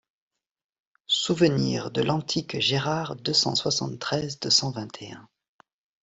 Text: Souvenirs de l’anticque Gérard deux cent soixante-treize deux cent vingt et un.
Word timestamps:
Souvenirs 1.05 1.91
de 1.91 2.01
l’anticque 2.01 2.59
Gérard 2.59 3.15
deux 3.17 3.35
cent 3.35 3.53
soixante-treize 3.53 4.39
deux 4.39 4.49
cent 4.49 4.71
vingt 4.71 4.89
et 4.99 5.11
un. 5.11 5.29